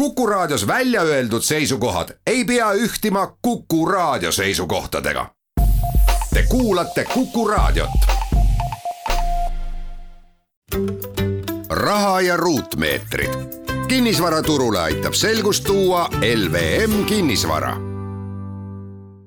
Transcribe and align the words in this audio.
Kuku 0.00 0.26
Raadios 0.26 0.66
välja 0.66 1.02
öeldud 1.02 1.42
seisukohad 1.42 2.08
ei 2.26 2.44
pea 2.44 2.72
ühtima 2.72 3.36
Kuku 3.42 3.86
Raadio 3.86 4.32
seisukohtadega. 4.32 5.26
Te 6.34 6.44
kuulate 6.48 7.04
Kuku 7.14 7.48
Raadiot. 7.48 7.90
raha 11.70 12.20
ja 12.20 12.36
ruutmeetrid. 12.36 13.30
kinnisvaraturule 13.88 14.80
aitab 14.80 15.12
selgust 15.12 15.64
tuua 15.64 16.08
LVM 16.36 17.04
kinnisvara. 17.04 17.76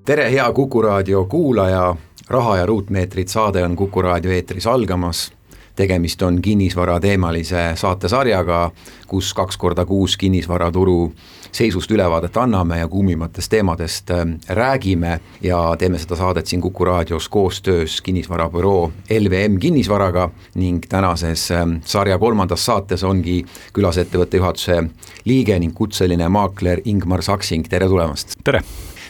tere, 0.06 0.32
hea 0.32 0.54
Kuku 0.54 0.82
Raadio 0.82 1.26
kuulaja, 1.26 1.96
Raha 2.30 2.58
ja 2.58 2.66
ruutmeetrid 2.66 3.28
saade 3.28 3.64
on 3.64 3.76
Kuku 3.76 4.02
Raadio 4.02 4.32
eetris 4.32 4.68
algamas 4.68 5.34
tegemist 5.76 6.22
on 6.22 6.42
kinnisvarateemalise 6.42 7.72
saatesarjaga, 7.76 8.72
kus 9.08 9.34
kaks 9.34 9.58
korda 9.58 9.86
kuus 9.86 10.18
kinnisvaraturu 10.18 11.14
seisust 11.54 11.92
ülevaadet 11.92 12.38
anname 12.38 12.80
ja 12.80 12.88
kuumimatest 12.88 13.50
teemadest 13.50 14.12
äh, 14.12 14.26
räägime 14.50 15.20
ja 15.42 15.76
teeme 15.80 15.98
seda 15.98 16.16
saadet 16.16 16.48
siin 16.48 16.62
Kuku 16.62 16.86
raadios 16.86 17.30
koostöös 17.30 18.02
kinnisvarabüroo 18.02 18.92
LVM 19.20 19.60
Kinnisvaraga 19.60 20.30
ning 20.56 20.82
tänases 20.90 21.52
äh, 21.52 21.68
sarja 21.86 22.18
kolmandas 22.20 22.66
saates 22.66 23.04
ongi 23.04 23.44
külas 23.74 23.98
ettevõtte 24.02 24.42
juhatuse 24.42 24.84
liige 25.26 25.60
ning 25.60 25.74
kutseline 25.74 26.30
maakler 26.30 26.82
Ingmar 26.86 27.22
Saksing, 27.22 27.70
tere 27.70 27.88
tulemast! 27.88 28.34
tere! 28.44 28.64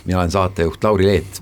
mina 0.06 0.20
olen 0.20 0.32
saatejuht 0.32 0.84
Lauri 0.84 1.08
Leet 1.08 1.42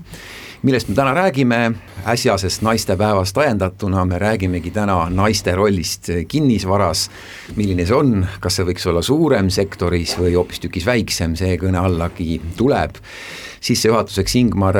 millest 0.62 0.88
me 0.88 0.94
täna 0.94 1.14
räägime, 1.14 1.72
äsjasest 2.06 2.62
naistepäevast 2.62 3.38
ajendatuna 3.38 4.04
me 4.04 4.18
räägimegi 4.18 4.70
täna 4.70 5.08
naiste 5.10 5.54
rollist 5.54 6.10
kinnisvaras. 6.28 7.10
milline 7.56 7.86
see 7.86 7.96
on, 7.96 8.26
kas 8.40 8.56
see 8.56 8.66
võiks 8.68 8.86
olla 8.86 9.02
suurem 9.02 9.50
sektoris 9.50 10.14
või 10.18 10.36
hoopistükkis 10.36 10.86
väiksem, 10.86 11.34
see 11.36 11.56
kõne 11.58 11.82
allagi 11.82 12.40
tuleb. 12.56 13.00
sissejuhatuseks, 13.60 14.36
Ingmar, 14.36 14.78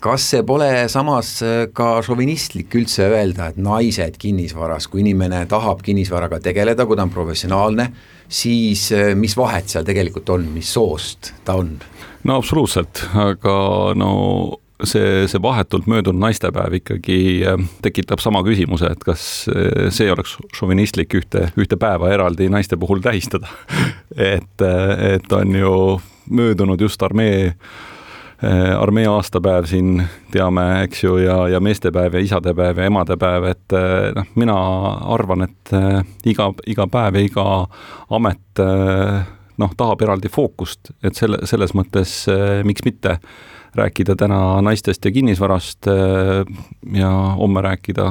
kas 0.00 0.26
see 0.30 0.42
pole 0.42 0.88
samas 0.92 1.38
ka 1.72 2.02
šovinistlik 2.04 2.74
üldse 2.76 3.08
öelda, 3.08 3.48
et 3.48 3.56
naised 3.56 4.18
kinnisvaras, 4.20 4.88
kui 4.88 5.00
inimene 5.00 5.46
tahab 5.48 5.80
kinnisvaraga 5.82 6.40
tegeleda, 6.40 6.86
kui 6.86 6.96
ta 6.96 7.06
on 7.08 7.14
professionaalne, 7.14 7.88
siis 8.28 8.90
mis 9.16 9.36
vahet 9.36 9.72
seal 9.72 9.88
tegelikult 9.88 10.28
on, 10.36 10.44
mis 10.52 10.72
soost 10.72 11.32
ta 11.44 11.56
on? 11.56 11.78
no 12.24 12.36
absoluutselt, 12.40 13.06
aga 13.14 13.56
no 13.96 14.12
see, 14.82 15.28
see 15.28 15.42
vahetult 15.42 15.86
möödunud 15.86 16.20
naistepäev 16.20 16.78
ikkagi 16.80 17.18
äh, 17.46 17.66
tekitab 17.82 18.22
sama 18.22 18.42
küsimuse, 18.46 18.90
et 18.90 19.04
kas 19.06 19.46
äh, 19.52 19.88
see 19.94 20.10
oleks 20.12 20.36
šovinistlik 20.56 21.14
ühte, 21.14 21.48
ühte 21.60 21.78
päeva 21.80 22.10
eraldi 22.14 22.50
naiste 22.52 22.78
puhul 22.80 23.02
tähistada. 23.04 23.50
Et, 24.14 24.62
äh, 24.62 25.14
et 25.14 25.32
on 25.32 25.54
ju 25.54 26.00
möödunud 26.30 26.80
just 26.80 27.02
armee 27.02 27.54
armee 28.78 29.06
aastapäev 29.08 29.64
siin 29.66 30.02
teame, 30.30 30.64
eks 30.84 31.00
ju, 31.04 31.14
ja, 31.22 31.36
ja 31.48 31.60
meestepäev 31.64 32.14
ja 32.14 32.20
isadepäev 32.20 32.78
ja 32.78 32.88
emadepäev, 32.90 33.46
et 33.48 33.74
noh, 34.14 34.26
mina 34.36 34.56
arvan, 35.14 35.46
et 35.46 35.72
iga, 36.28 36.50
iga 36.68 36.86
päev 36.92 37.16
ja 37.16 37.24
iga 37.24 37.46
amet 38.18 38.62
noh, 39.62 39.74
tahab 39.78 40.04
eraldi 40.04 40.28
fookust, 40.28 40.92
et 41.02 41.16
selle, 41.16 41.40
selles 41.48 41.72
mõttes 41.78 42.18
miks 42.68 42.84
mitte 42.84 43.16
rääkida 43.74 44.16
täna 44.16 44.62
naistest 44.62 45.04
ja 45.04 45.10
kinnisvarast 45.12 45.86
äh, 45.86 45.94
ja 46.92 47.10
homme 47.10 47.62
rääkida 47.62 48.10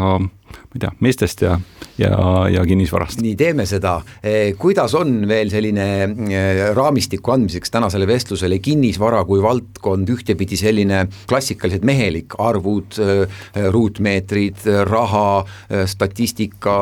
ma 0.53 0.77
ei 0.77 0.83
tea, 0.85 0.91
meestest 1.05 1.43
ja, 1.45 1.57
ja, 1.97 2.13
ja 2.49 2.63
kinnisvarast. 2.65 3.21
nii, 3.21 3.35
teeme 3.37 3.65
seda. 3.69 3.95
Eh, 4.23 4.53
kuidas 4.59 4.95
on 4.97 5.23
veel 5.29 5.51
selline 5.53 5.87
eh, 6.29 6.61
raamistiku 6.75 7.33
andmiseks 7.35 7.73
tänasele 7.73 8.07
vestlusele 8.09 8.59
kinnisvara 8.63 9.23
kui 9.29 9.41
valdkond 9.43 10.09
ühtepidi 10.13 10.57
selline 10.59 11.05
klassikaliselt 11.29 11.85
mehelik, 11.87 12.37
arvud, 12.41 12.97
eh, 12.99 13.39
ruutmeetrid, 13.73 14.65
raha, 14.89 15.43
statistika, 15.89 16.73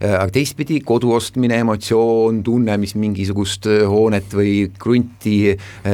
aga 0.00 0.28
teistpidi 0.32 0.78
kodu 0.86 1.12
ostmine, 1.16 1.58
emotsioon, 1.62 2.42
tunne, 2.46 2.76
mis 2.80 2.94
mingisugust 2.98 3.66
hoonet 3.88 4.34
või 4.36 4.52
krunti 4.78 5.36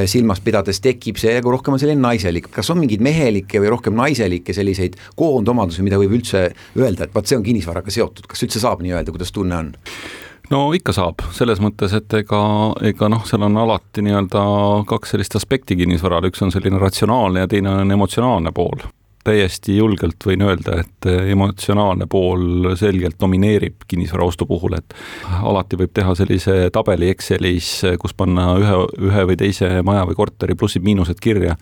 silmas 0.09 0.41
pidades 0.43 0.79
tekib, 0.83 1.19
see 1.21 1.39
rohkem 1.43 1.75
on 1.75 1.81
selline 1.81 2.01
naiselik. 2.01 2.49
kas 2.53 2.69
on 2.73 2.79
mingeid 2.81 3.03
mehelikke 3.03 3.61
või 3.61 3.71
rohkem 3.73 3.95
naiselikke 3.97 4.55
selliseid 4.55 4.97
koondomadusi, 5.19 5.83
mida 5.85 5.99
võib 6.01 6.17
üldse 6.19 6.45
öelda, 6.77 6.92
öelda, 6.93 7.09
et 7.09 7.15
vot 7.15 7.27
see 7.27 7.39
on 7.39 7.45
kinnisvaraga 7.45 7.91
seotud, 7.93 8.29
kas 8.29 8.45
üldse 8.45 8.61
saab 8.63 8.83
nii 8.85 8.95
öelda, 8.95 9.11
kuidas 9.15 9.33
tunne 9.35 9.59
on? 9.59 9.73
no 10.53 10.63
ikka 10.75 10.95
saab, 10.95 11.23
selles 11.35 11.61
mõttes, 11.63 11.93
et 11.97 12.17
ega, 12.19 12.41
ega 12.85 13.09
noh, 13.11 13.23
seal 13.27 13.45
on 13.47 13.57
alati 13.57 14.03
nii-öelda 14.05 14.43
kaks 14.89 15.15
sellist 15.15 15.37
aspekti 15.39 15.77
kinnisvaral, 15.79 16.29
üks 16.29 16.43
on 16.45 16.53
selline 16.53 16.81
ratsionaalne 16.81 17.45
ja 17.45 17.51
teine 17.51 17.79
on 17.83 17.97
emotsionaalne 17.97 18.53
pool 18.55 18.83
täiesti 19.23 19.77
julgelt 19.77 20.25
võin 20.27 20.43
öelda, 20.43 20.81
et 20.83 21.07
emotsionaalne 21.31 22.07
pool 22.11 22.73
selgelt 22.79 23.15
domineerib 23.21 23.85
kinnisvara 23.87 24.25
ostu 24.27 24.47
puhul, 24.49 24.75
et 24.77 24.95
alati 25.39 25.79
võib 25.79 25.93
teha 25.95 26.15
sellise 26.19 26.57
tabeli 26.75 27.11
Excelis, 27.13 27.69
kus 28.01 28.15
panna 28.17 28.51
ühe, 28.59 28.79
ühe 29.09 29.27
või 29.31 29.39
teise 29.39 29.69
maja 29.85 30.03
või 30.09 30.19
korteri 30.19 30.57
plussid-miinused 30.59 31.23
kirja 31.23 31.55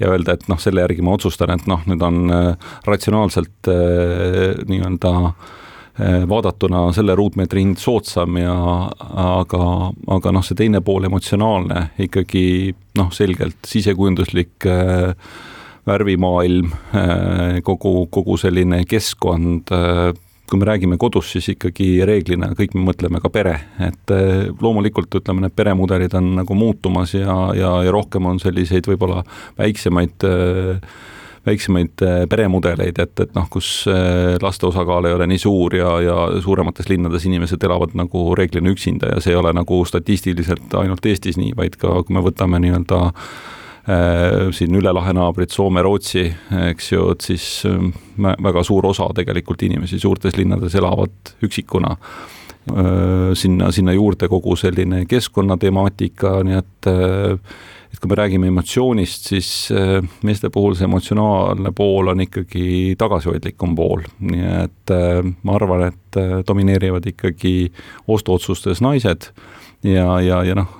ja 0.00 0.10
öelda, 0.10 0.36
et 0.36 0.48
noh, 0.50 0.60
selle 0.60 0.82
järgi 0.84 1.04
ma 1.04 1.14
otsustan, 1.16 1.52
et 1.54 1.68
noh, 1.70 1.84
nüüd 1.88 2.02
on 2.04 2.32
äh, 2.32 2.72
ratsionaalselt 2.86 3.70
äh, 3.72 4.58
nii-öelda 4.68 5.12
äh, 5.26 6.22
vaadatuna 6.28 6.86
selle 6.96 7.16
ruutmeetri 7.18 7.64
hind 7.64 7.80
soodsam 7.80 8.38
ja 8.40 8.56
aga, 9.26 9.62
aga 10.18 10.34
noh, 10.36 10.44
see 10.46 10.58
teine 10.58 10.82
pool, 10.84 11.08
emotsionaalne 11.08 11.90
ikkagi 12.06 12.46
noh, 13.00 13.12
selgelt 13.14 13.62
sisekujunduslik 13.68 14.68
värvimaailm, 15.86 16.70
kogu, 17.66 18.06
kogu 18.10 18.36
selline 18.40 18.82
keskkond 18.88 19.70
kui 20.50 20.58
me 20.58 20.64
räägime 20.64 20.96
kodust, 20.96 21.34
siis 21.34 21.48
ikkagi 21.56 22.04
reeglina 22.06 22.52
kõik 22.54 22.76
me 22.76 22.84
mõtleme 22.86 23.20
ka 23.22 23.30
pere, 23.34 23.56
et 23.82 24.14
eh, 24.14 24.46
loomulikult 24.62 25.18
ütleme, 25.18 25.42
need 25.42 25.56
peremudelid 25.58 26.14
on 26.18 26.36
nagu 26.40 26.54
muutumas 26.54 27.16
ja, 27.16 27.34
ja, 27.56 27.72
ja 27.86 27.94
rohkem 27.94 28.30
on 28.30 28.40
selliseid 28.42 28.86
võib-olla 28.86 29.24
väiksemaid 29.58 30.26
väiksemaid 31.46 32.02
peremudeleid, 32.30 32.96
et, 32.98 33.20
et 33.22 33.34
noh, 33.36 33.44
kus 33.50 33.84
laste 34.42 34.66
osakaal 34.66 35.06
ei 35.06 35.14
ole 35.14 35.28
nii 35.30 35.38
suur 35.38 35.76
ja, 35.78 35.92
ja 36.02 36.16
suuremates 36.42 36.88
linnades 36.90 37.26
inimesed 37.28 37.62
elavad 37.62 37.94
nagu 37.94 38.32
reeglina 38.34 38.72
üksinda 38.74 39.12
ja 39.12 39.20
see 39.22 39.30
ei 39.30 39.38
ole 39.38 39.52
nagu 39.54 39.78
statistiliselt 39.86 40.74
ainult 40.74 41.06
Eestis 41.06 41.38
nii, 41.38 41.54
vaid 41.58 41.78
ka 41.78 42.00
kui 42.02 42.18
me 42.18 42.24
võtame 42.26 42.58
nii-öelda 42.64 42.98
Äh, 43.06 43.62
siin 43.86 44.74
üle 44.74 44.90
lahe 44.94 45.12
naabrid 45.14 45.52
Soome, 45.54 45.82
Rootsi, 45.84 46.24
eks 46.70 46.90
ju, 46.92 47.04
et 47.14 47.26
siis 47.28 47.46
äh, 47.68 47.78
väga 48.18 48.64
suur 48.66 48.88
osa 48.90 49.06
tegelikult 49.14 49.62
inimesi 49.62 50.00
suurtes 50.02 50.34
linnades 50.38 50.74
elavad 50.74 51.36
üksikuna. 51.46 51.94
Äh, 52.66 53.30
sinna, 53.38 53.70
sinna 53.70 53.94
juurde 53.94 54.28
kogu 54.32 54.56
selline 54.58 55.04
keskkonnatemaatika, 55.06 56.40
nii 56.46 56.62
et 56.62 56.92
et 57.96 58.00
kui 58.02 58.10
me 58.10 58.16
räägime 58.18 58.48
emotsioonist, 58.50 59.28
siis 59.30 59.48
meeste 60.26 60.50
puhul 60.52 60.74
see 60.76 60.84
emotsionaalne 60.84 61.70
pool 61.72 62.10
on 62.12 62.20
ikkagi 62.20 62.96
tagasihoidlikum 62.98 63.76
pool, 63.78 64.02
nii 64.20 64.50
et 64.50 64.92
ma 65.46 65.54
arvan, 65.56 65.86
et 65.86 66.18
domineerivad 66.44 67.06
ikkagi 67.08 67.70
ostuotsustes 68.12 68.82
naised 68.84 69.30
ja, 69.86 70.18
ja, 70.20 70.42
ja 70.44 70.58
noh, 70.58 70.74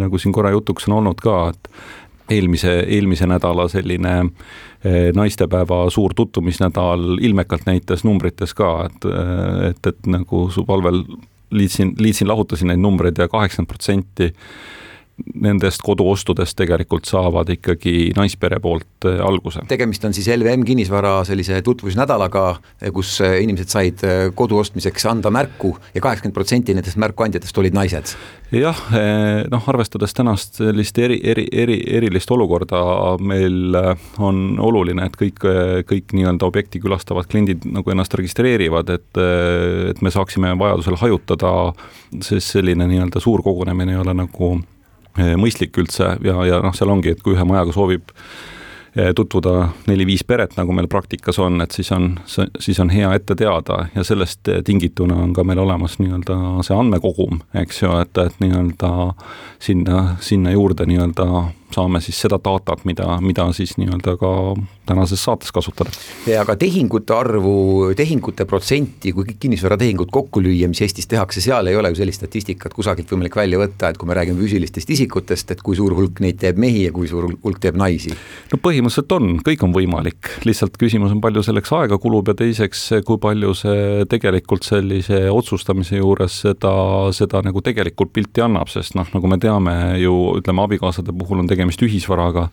nagu 0.00 0.22
siin 0.22 0.32
korra 0.32 0.54
jutuks 0.54 0.88
on 0.88 1.00
olnud 1.02 1.20
ka, 1.20 1.36
et 1.52 1.68
eelmise, 2.32 2.78
eelmise 2.88 3.28
nädala 3.30 3.68
selline 3.72 4.14
eh, 4.22 5.10
naistepäeva 5.14 5.84
suur 5.90 6.14
tutvumisnädal 6.16 7.18
ilmekalt 7.20 7.66
näitas 7.66 8.04
numbrites 8.04 8.54
ka, 8.58 8.72
et, 8.90 9.08
eh, 9.08 9.70
et, 9.70 9.92
et 9.92 10.10
nagu 10.10 10.46
su 10.50 10.66
palvel 10.68 11.04
liitsin, 11.52 11.94
liitsin, 12.00 12.28
lahutasin 12.28 12.72
neid 12.72 12.82
numbreid 12.82 13.18
ja 13.20 13.28
kaheksakümmend 13.28 13.68
protsenti 13.68 14.32
nendest 15.42 15.82
koduostudest 15.84 16.56
tegelikult 16.58 17.06
saavad 17.08 17.50
ikkagi 17.54 18.12
naispere 18.16 18.58
poolt 18.62 19.06
äh, 19.08 19.20
alguse. 19.24 19.62
tegemist 19.68 20.04
on 20.04 20.14
siis 20.14 20.28
LVM 20.34 20.64
kinnisvara 20.66 21.22
sellise 21.28 21.62
tutvusnädalaga, 21.62 22.44
kus 22.94 23.14
äh, 23.24 23.38
inimesed 23.44 23.72
said 23.72 24.04
kodu 24.34 24.58
ostmiseks 24.62 25.06
anda 25.10 25.30
märku 25.30 25.74
ja 25.94 26.00
kaheksakümmend 26.00 26.34
protsenti 26.34 26.74
nendest 26.74 26.98
märkuandjatest 27.00 27.58
olid 27.58 27.76
naised. 27.76 28.14
jah, 28.52 28.80
noh, 29.50 29.68
arvestades 29.72 30.14
tänast 30.14 30.60
sellist 30.60 30.98
eri, 30.98 31.18
eri, 31.24 31.46
eri, 31.52 31.78
erilist 31.96 32.30
olukorda, 32.30 32.82
meil 33.20 33.76
on 34.20 34.42
oluline, 34.60 35.06
et 35.08 35.16
kõik, 35.16 35.40
kõik 35.88 36.12
nii-öelda 36.12 36.46
objekti 36.46 36.82
külastavad 36.82 37.30
kliendid 37.32 37.64
nagu 37.64 37.94
ennast 37.94 38.14
registreerivad, 38.18 38.92
et, 38.92 39.22
et 39.94 40.04
me 40.04 40.12
saaksime 40.12 40.52
vajadusel 40.60 40.98
hajutada, 41.00 41.54
sest 42.20 42.58
selline 42.58 42.90
nii-öelda 42.90 43.24
suur 43.24 43.40
kogunemine 43.46 43.96
ei 43.96 44.02
ole 44.04 44.14
nagu 44.20 44.52
Eh, 44.60 44.80
mõistlik 45.18 45.76
üldse 45.78 46.16
ja, 46.24 46.40
ja 46.48 46.62
noh, 46.64 46.74
seal 46.76 46.92
ongi, 46.92 47.12
et 47.14 47.22
kui 47.22 47.36
ühe 47.36 47.46
majaga 47.48 47.74
soovib 47.74 48.12
tutvuda 49.16 49.70
neli-viis 49.88 50.20
peret, 50.28 50.52
nagu 50.58 50.74
meil 50.76 50.84
praktikas 50.92 51.38
on, 51.40 51.62
et 51.64 51.72
siis 51.72 51.88
on, 51.96 52.10
siis 52.60 52.80
on 52.82 52.90
hea 52.92 53.08
ette 53.16 53.32
teada 53.40 53.86
ja 53.94 54.04
sellest 54.04 54.50
tingituna 54.68 55.16
on 55.16 55.32
ka 55.32 55.44
meil 55.48 55.62
olemas 55.62 55.96
nii-öelda 55.96 56.36
see 56.66 56.76
andmekogum, 56.76 57.40
eks 57.56 57.82
ju, 57.82 57.94
et, 58.04 58.20
et 58.20 58.36
nii-öelda 58.44 58.92
sinna, 59.64 60.02
sinna 60.20 60.52
juurde 60.52 60.84
nii-öelda 60.90 61.28
saame 61.74 62.00
siis 62.04 62.20
seda 62.24 62.38
datat, 62.42 62.84
mida, 62.88 63.16
mida 63.24 63.48
siis 63.56 63.76
nii-öelda 63.80 64.16
ka 64.20 64.32
tänases 64.86 65.24
saates 65.24 65.52
kasutada. 65.52 65.90
ja 66.26 66.42
aga 66.42 66.56
tehingute 66.56 67.14
arvu, 67.14 67.92
tehingute 67.96 68.44
protsenti, 68.44 69.12
kui 69.12 69.36
kinnisvaratehingud 69.38 70.10
kokku 70.12 70.42
lüüa, 70.42 70.68
mis 70.68 70.82
Eestis 70.82 71.06
tehakse, 71.10 71.40
seal 71.40 71.70
ei 71.70 71.76
ole 71.78 71.92
ju 71.92 72.00
sellist 72.02 72.22
statistikat 72.22 72.74
kusagilt 72.74 73.10
võimalik 73.10 73.36
välja 73.36 73.60
võtta, 73.60 73.92
et 73.92 74.00
kui 74.00 74.10
me 74.10 74.16
räägime 74.18 74.40
füüsilistest 74.42 74.90
isikutest, 74.90 75.54
et 75.54 75.62
kui 75.62 75.78
suur 75.78 75.94
hulk 75.96 76.20
neid 76.24 76.40
teeb 76.42 76.58
mehi 76.60 76.86
ja 76.88 76.94
kui 76.94 77.08
suur 77.10 77.30
hulk 77.30 77.62
teeb 77.62 77.78
naisi? 77.78 78.14
no 78.52 78.58
põhimõtteliselt 78.62 79.14
on, 79.16 79.30
kõik 79.46 79.62
on 79.66 79.74
võimalik, 79.76 80.32
lihtsalt 80.48 80.76
küsimus 80.80 81.14
on, 81.14 81.22
palju 81.22 81.44
selleks 81.46 81.72
aega 81.78 81.98
kulub 82.02 82.32
ja 82.32 82.36
teiseks, 82.38 82.84
kui 83.06 83.20
palju 83.22 83.54
see 83.62 84.06
tegelikult 84.10 84.66
sellise 84.66 85.24
otsustamise 85.30 86.00
juures 86.00 86.40
seda, 86.42 86.74
seda 87.14 87.42
nagu 87.46 87.62
tegelikult 87.62 88.12
pilti 88.12 88.42
annab, 88.42 88.70
sest 88.72 88.96
noh, 88.98 89.06
nagu 89.14 89.30
me 89.30 89.38
teame 89.42 89.76
ju, 90.02 90.16
ütleme 90.40 90.66
abikaasade 90.66 91.14
puhul 91.14 91.44
on 91.44 91.50
tegemist 91.50 91.61
tegemist 91.62 91.82
ühisvaraga, 91.86 92.48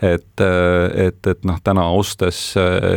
et, 0.00 0.40
et, 0.40 1.26
et 1.26 1.44
noh, 1.48 1.58
täna 1.64 1.86
ostes 1.96 2.38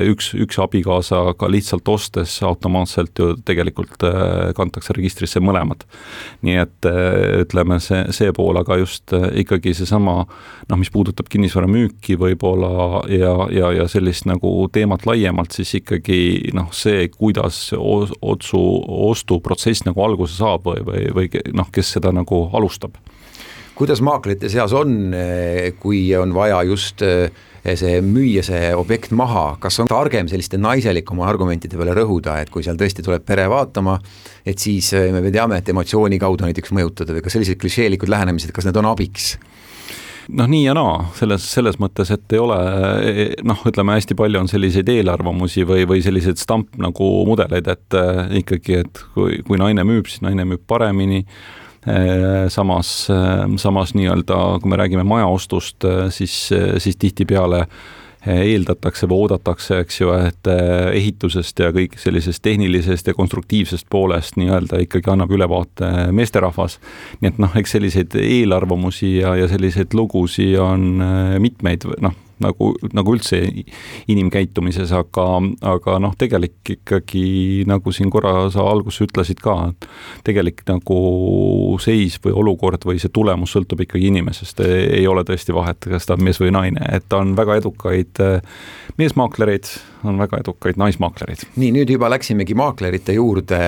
üks, 0.08 0.32
üks 0.40 0.60
abikaasa 0.62 1.22
ka 1.40 1.50
lihtsalt 1.52 1.88
ostes 1.92 2.36
automaatselt 2.44 3.20
ju 3.20 3.34
tegelikult 3.46 4.04
äh, 4.08 4.52
kantakse 4.56 4.96
registrisse 4.96 5.42
mõlemad. 5.44 5.84
nii 6.44 6.58
et 6.62 6.88
äh, 6.88 7.42
ütleme, 7.44 7.80
see, 7.84 8.04
see 8.16 8.32
pool, 8.36 8.58
aga 8.60 8.78
just 8.82 9.14
äh, 9.16 9.30
ikkagi 9.44 9.74
seesama 9.78 10.24
noh, 10.24 10.80
mis 10.80 10.92
puudutab 10.94 11.32
kinnisvara 11.32 11.68
müüki 11.68 12.18
võib-olla 12.20 13.04
ja, 13.12 13.34
ja, 13.52 13.72
ja 13.80 13.88
sellist 13.92 14.28
nagu 14.30 14.52
teemat 14.74 15.08
laiemalt, 15.10 15.56
siis 15.56 15.74
ikkagi 15.80 16.54
noh, 16.56 16.72
see, 16.76 17.08
kuidas 17.14 17.70
otsu, 17.78 18.62
ostuprotsess 19.10 19.88
nagu 19.88 20.04
alguse 20.04 20.40
saab 20.40 20.68
või, 20.68 20.84
või, 20.88 21.10
või 21.16 21.44
noh, 21.56 21.72
kes 21.74 21.96
seda 21.98 22.14
nagu 22.16 22.48
alustab 22.54 23.00
kuidas 23.76 24.02
maaklerite 24.06 24.50
seas 24.52 24.74
on, 24.78 25.14
kui 25.80 26.06
on 26.18 26.34
vaja 26.36 26.62
just 26.68 27.02
eh, 27.06 27.76
see 27.80 28.02
müüa 28.04 28.44
see 28.46 28.74
objekt 28.76 29.14
maha, 29.16 29.56
kas 29.64 29.80
on 29.82 29.90
targem 29.92 30.28
selliste 30.32 30.60
naiselikuma 30.62 31.26
argumentide 31.30 31.80
peale 31.80 31.96
rõhuda, 31.98 32.42
et 32.44 32.52
kui 32.54 32.66
seal 32.66 32.78
tõesti 32.80 33.06
tuleb 33.06 33.24
pere 33.26 33.48
vaatama, 33.52 33.98
et 34.46 34.60
siis 34.60 34.92
eh, 34.98 35.10
me 35.16 35.32
teame, 35.32 35.62
et 35.62 35.74
emotsiooni 35.74 36.20
kaudu 36.22 36.48
näiteks 36.48 36.76
mõjutada 36.76 37.16
või 37.16 37.24
kas 37.24 37.38
sellised 37.38 37.62
klišeelikud 37.62 38.12
lähenemised, 38.12 38.54
kas 38.56 38.70
need 38.70 38.80
on 38.82 38.92
abiks? 38.92 39.34
noh, 40.32 40.48
nii 40.48 40.62
ja 40.64 40.76
naa, 40.76 41.10
selles, 41.18 41.46
selles 41.52 41.76
mõttes, 41.84 42.08
et 42.16 42.36
ei 42.36 42.40
ole 42.40 42.60
noh, 43.44 43.66
ütleme 43.68 43.98
hästi 43.98 44.16
palju 44.16 44.40
on 44.40 44.48
selliseid 44.48 44.88
eelarvamusi 44.94 45.66
või, 45.68 45.84
või 45.90 46.00
selliseid 46.06 46.40
stamp 46.40 46.78
nagu 46.80 47.10
mudeleid, 47.28 47.68
et 47.68 47.98
ikkagi, 48.40 48.78
et 48.86 49.02
kui, 49.18 49.42
kui 49.44 49.60
naine 49.60 49.84
müüb, 49.88 50.08
siis 50.08 50.24
naine 50.24 50.46
müüb 50.48 50.64
paremini 50.64 51.26
samas, 52.50 53.10
äh, 53.10 53.44
samas 53.58 53.94
nii-öelda, 53.98 54.60
kui 54.62 54.72
me 54.72 54.80
räägime 54.80 55.04
majaostust, 55.04 55.84
äh, 55.86 56.08
siis, 56.10 56.50
siis 56.78 56.98
tihtipeale 56.98 57.66
eeldatakse 58.24 59.04
või 59.12 59.26
oodatakse, 59.26 59.82
eks 59.84 59.98
ju, 60.00 60.14
et 60.16 60.48
ehitusest 60.96 61.60
ja 61.60 61.74
kõik 61.76 61.98
sellisest 62.00 62.40
tehnilisest 62.46 63.10
ja 63.12 63.14
konstruktiivsest 63.18 63.90
poolest 63.92 64.38
nii-öelda 64.40 64.80
ikkagi 64.86 65.12
annab 65.12 65.34
ülevaate 65.36 65.90
meesterahvas. 66.16 66.78
nii 67.20 67.34
et 67.34 67.42
noh, 67.44 67.58
eks 67.60 67.76
selliseid 67.76 68.16
eelarvamusi 68.16 69.18
ja, 69.18 69.36
ja 69.36 69.50
selliseid 69.52 69.92
lugusid 69.92 70.56
on 70.56 71.04
mitmeid, 71.44 71.84
noh, 72.00 72.16
nagu, 72.42 72.72
nagu 72.94 73.16
üldse 73.16 73.40
inimkäitumises, 74.12 74.92
aga, 74.96 75.28
aga 75.74 75.98
noh, 76.02 76.16
tegelik 76.20 76.74
ikkagi 76.78 77.64
nagu 77.70 77.94
siin 77.94 78.12
korra 78.14 78.50
sa 78.54 78.66
alguses 78.70 79.06
ütlesid 79.08 79.42
ka, 79.44 79.56
et 79.72 79.88
tegelik 80.28 80.64
nagu 80.70 81.78
seis 81.84 82.20
või 82.24 82.36
olukord 82.44 82.86
või 82.88 83.00
see 83.02 83.14
tulemus 83.14 83.54
sõltub 83.56 83.84
ikkagi 83.86 84.10
inimesest, 84.12 84.64
ei 84.66 85.06
ole 85.10 85.26
tõesti 85.28 85.56
vahet, 85.56 85.90
kas 85.94 86.08
ta 86.08 86.18
on 86.18 86.26
mees 86.26 86.42
või 86.42 86.54
naine, 86.56 86.84
et 86.96 87.14
on 87.14 87.36
väga 87.38 87.60
edukaid 87.62 88.24
meesmaaklereid, 88.98 89.70
on 90.04 90.20
väga 90.20 90.42
edukaid 90.44 90.80
naismaaklereid. 90.80 91.46
nii, 91.56 91.72
nüüd 91.76 91.94
juba 91.94 92.10
läksimegi 92.12 92.56
maaklerite 92.58 93.16
juurde, 93.18 93.62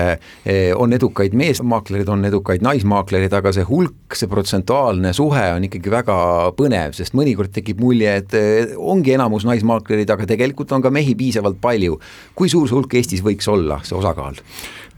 on 0.76 0.92
edukaid 0.92 1.34
meesmaaklerid, 1.38 2.08
on 2.12 2.24
edukaid 2.28 2.64
naismaaklerid, 2.66 3.32
aga 3.36 3.52
see 3.56 3.66
hulk, 3.68 4.16
see 4.16 4.30
protsentuaalne 4.30 5.12
suhe 5.16 5.44
on 5.56 5.66
ikkagi 5.68 5.92
väga 5.92 6.18
põnev, 6.58 6.94
sest 6.96 7.16
mõnikord 7.16 7.54
tekib 7.54 7.80
mulje, 7.82 8.18
et 8.22 8.36
ongi 8.76 9.16
enamus 9.16 9.46
naismaaklerid, 9.48 10.10
aga 10.10 10.26
tegelikult 10.28 10.72
on 10.72 10.84
ka 10.84 10.92
mehi 10.94 11.14
piisavalt 11.18 11.60
palju. 11.60 12.00
kui 12.34 12.48
suur 12.52 12.68
see 12.68 12.76
hulk 12.76 12.94
Eestis 12.94 13.24
võiks 13.24 13.48
olla, 13.50 13.80
see 13.84 13.96
osakaal? 13.98 14.40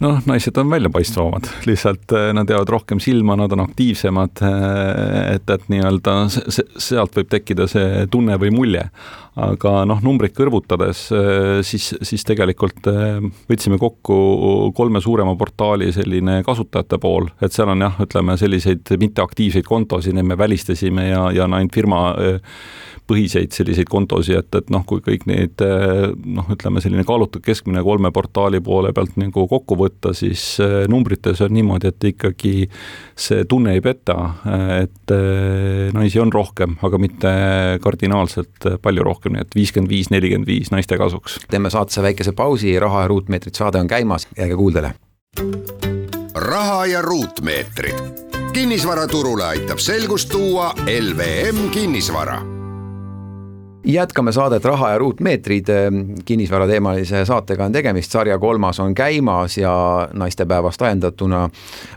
noh, 0.02 0.18
naised 0.26 0.56
on 0.58 0.70
väljapaistvamad, 0.70 1.48
lihtsalt 1.66 2.12
äh, 2.14 2.30
nad 2.36 2.50
jäävad 2.50 2.70
rohkem 2.70 3.00
silma, 3.02 3.36
nad 3.36 3.52
on 3.52 3.64
aktiivsemad, 3.64 4.42
äh, 4.46 5.34
et, 5.34 5.50
et 5.50 5.64
nii-öelda 5.72 6.14
sealt 6.30 7.16
võib 7.18 7.30
tekkida 7.32 7.66
see 7.70 8.06
tunne 8.10 8.38
või 8.40 8.52
mulje. 8.54 8.84
aga 9.38 9.84
noh, 9.86 10.00
numbreid 10.02 10.34
kõrvutades 10.34 11.04
äh, 11.14 11.60
siis, 11.66 11.92
siis 12.02 12.24
tegelikult 12.26 12.88
võtsime 13.50 13.78
kokku 13.78 14.72
kolme 14.74 15.02
suurema 15.02 15.36
portaali 15.38 15.92
selline 15.94 16.40
kasutajate 16.46 16.98
pool, 17.02 17.28
et 17.42 17.54
seal 17.54 17.70
on 17.74 17.86
jah, 17.86 17.98
ütleme 18.02 18.38
selliseid 18.38 18.94
mitteaktiivseid 18.98 19.66
kontosid, 19.66 20.14
need 20.14 20.26
me 20.26 20.38
välistasime 20.38 21.10
ja, 21.10 21.28
ja 21.34 21.46
on 21.46 21.58
ainult 21.58 21.74
firma 21.74 22.02
põhiseid 23.08 23.54
selliseid 23.56 23.88
kontosid, 23.90 24.38
et, 24.42 24.60
et 24.60 24.70
noh, 24.72 24.84
kui 24.88 25.02
kõik 25.04 25.24
neid 25.28 25.62
noh, 26.24 26.48
ütleme 26.52 26.82
selline 26.84 27.04
kaalutud 27.08 27.42
keskmine 27.44 27.82
kolme 27.86 28.10
portaali 28.14 28.60
poole 28.64 28.92
pealt 28.96 29.16
nagu 29.20 29.46
kokku 29.50 29.78
võtta, 29.78 30.12
siis 30.16 30.42
eh, 30.64 30.84
numbrites 30.90 31.40
on 31.44 31.54
niimoodi, 31.56 31.92
et 31.92 32.08
ikkagi 32.12 32.54
see 33.18 33.46
tunne 33.48 33.74
ei 33.76 33.82
peta, 33.84 34.18
et 34.78 35.14
eh, 35.14 35.88
naisi 35.96 36.22
on 36.22 36.32
rohkem, 36.34 36.76
aga 36.84 37.00
mitte 37.00 37.32
kardinaalselt 37.84 38.70
palju 38.82 39.06
rohkem, 39.06 39.36
nii 39.36 39.46
et 39.46 39.58
viiskümmend 39.58 39.92
viis, 39.92 40.12
nelikümmend 40.14 40.48
viis 40.48 40.72
naiste 40.74 40.98
kasuks. 41.00 41.40
teeme 41.50 41.72
saatesse 41.72 42.04
väikese 42.04 42.36
pausi, 42.36 42.76
Raha 42.78 43.04
ja 43.04 43.08
ruutmeetrid 43.10 43.58
saade 43.58 43.80
on 43.80 43.88
käimas, 43.90 44.28
jääge 44.36 44.56
kuuldele. 44.56 44.94
raha 46.34 46.86
ja 46.86 47.02
ruutmeetrid 47.02 48.28
kinnisvaraturule 48.52 49.44
aitab 49.44 49.78
selgust 49.78 50.28
tuua 50.28 50.72
LVM 50.86 51.68
kinnisvara 51.70 52.57
jätkame 53.88 54.32
saadet 54.32 54.64
Raha 54.64 54.90
ja 54.90 54.98
ruutmeetrid, 54.98 55.66
kinnisvarateemalise 56.24 57.24
saatega 57.24 57.64
on 57.64 57.72
tegemist, 57.72 58.12
sarja 58.12 58.38
kolmas 58.38 58.80
on 58.80 58.94
käimas 58.94 59.58
ja 59.58 60.08
naistepäevast 60.12 60.82
ajendatuna 60.82 61.48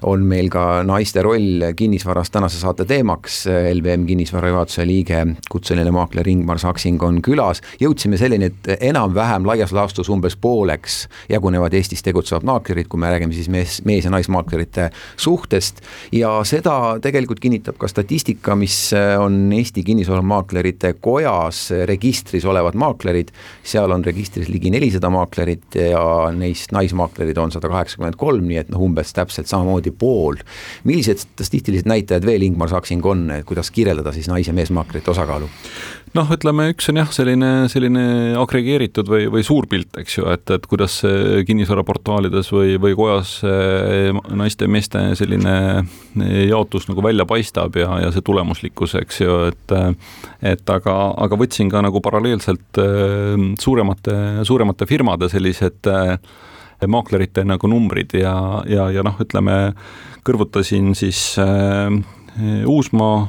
on 0.08 0.24
meil 0.26 0.48
ka 0.50 0.84
naiste 0.88 1.22
roll 1.22 1.74
kinnisvaras 1.76 2.32
tänase 2.32 2.60
saate 2.60 2.86
teemaks. 2.86 3.44
LVM 3.74 4.06
kinnisvara 4.08 4.50
juhatuse 4.54 4.86
liige, 4.88 5.26
kutseline 5.52 5.92
maakler 5.92 6.30
Ingmar 6.30 6.60
Saksing 6.60 7.04
on 7.04 7.20
külas. 7.22 7.62
jõudsime 7.82 8.18
selleni, 8.18 8.46
et 8.46 8.72
enam-vähem 8.80 9.46
laias 9.46 9.72
laastus 9.76 10.10
umbes 10.10 10.36
pooleks 10.36 11.08
jagunevad 11.30 11.74
Eestis 11.74 12.04
tegutsevad 12.04 12.48
maaklerid, 12.48 12.88
kui 12.88 13.00
me 13.00 13.12
räägime 13.12 13.34
siis 13.34 13.50
mees, 13.50 13.82
mees- 13.86 14.06
ja 14.06 14.12
naismaaklerite 14.12 14.90
suhtest. 15.18 15.82
ja 16.12 16.40
seda 16.44 17.00
tegelikult 17.02 17.40
kinnitab 17.40 17.78
ka 17.78 17.88
statistika, 17.88 18.56
mis 18.56 18.92
on 19.20 19.54
Eesti 19.54 19.84
Kinnisvaramaaklerite 19.84 20.94
Kojas 21.02 21.81
registris 21.90 22.46
olevad 22.46 22.78
maaklerid, 22.80 23.32
seal 23.64 23.92
on 23.94 24.04
registris 24.06 24.50
ligi 24.52 24.72
nelisada 24.74 25.12
maaklerit 25.14 25.78
ja 25.80 26.04
neist 26.36 26.74
naismaaklerid 26.76 27.38
on 27.42 27.54
sada 27.54 27.72
kaheksakümmend 27.72 28.20
kolm, 28.20 28.48
nii 28.50 28.62
et 28.64 28.72
noh, 28.74 28.84
umbes 28.86 29.14
täpselt 29.16 29.50
samamoodi 29.52 29.92
pool. 29.92 30.42
millised 30.84 31.24
statistilised 31.24 31.90
näitajad 31.90 32.26
veel, 32.26 32.46
Ingmar 32.46 32.70
Saksing, 32.72 33.06
on, 33.06 33.28
kuidas 33.46 33.72
kirjeldada 33.72 34.12
siis 34.12 34.30
nais- 34.32 34.48
ja 34.48 34.54
meesmaaklerite 34.54 35.12
osakaalu? 35.12 35.50
noh, 36.18 36.32
ütleme, 36.36 36.68
üks 36.74 36.90
on 36.92 37.00
jah, 37.00 37.12
selline, 37.16 37.50
selline 37.72 38.04
agregeeritud 38.40 39.08
või, 39.08 39.28
või 39.32 39.46
suur 39.48 39.68
pilt, 39.72 39.96
eks 40.02 40.18
ju, 40.18 40.28
et, 40.34 40.44
et 40.52 40.66
kuidas 40.68 40.98
kinnisvaraportaalides 41.48 42.52
või, 42.52 42.76
või 42.82 42.98
kojas 43.00 43.38
naiste 44.36 44.68
ja 44.68 44.72
meeste 44.72 45.04
selline 45.20 45.56
jaotus 46.20 46.88
nagu 46.90 47.04
välja 47.04 47.26
paistab 47.30 47.76
ja, 47.80 47.94
ja 48.04 48.12
see 48.12 48.24
tulemuslikkus, 48.26 48.96
eks 49.00 49.22
ju, 49.22 49.36
et 49.52 49.76
et 50.42 50.74
aga, 50.74 50.96
aga 51.24 51.38
võtsin 51.40 51.70
ka 51.72 51.84
nagu 51.86 52.02
paralleelselt 52.04 52.80
suuremate, 53.62 54.16
suuremate 54.48 54.88
firmade 54.90 55.30
sellised 55.32 55.88
maaklerite 56.88 57.46
nagu 57.46 57.70
numbrid 57.70 58.16
ja, 58.18 58.34
ja, 58.68 58.90
ja 58.92 59.04
noh, 59.06 59.20
ütleme, 59.22 59.76
kõrvutasin 60.28 60.96
siis 60.98 61.22
äh, 61.40 61.94
Uusmaa 62.68 63.28